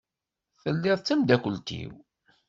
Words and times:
Telliḍ 0.61 0.97
d 0.99 1.03
tamdakelt-iw. 1.03 1.93